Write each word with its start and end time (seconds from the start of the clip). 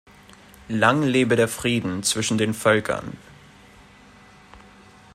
Lang 0.67 1.03
lebe 1.03 1.35
der 1.35 1.47
Frieden 1.47 2.01
zwischen 2.01 2.39
den 2.39 2.55
Völkern! 2.55 3.17